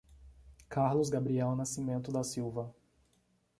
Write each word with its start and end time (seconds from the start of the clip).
Carlos 0.67 1.11
Gabriel 1.11 1.55
Nascimento 1.55 2.11
da 2.11 2.23
Silva 2.23 2.73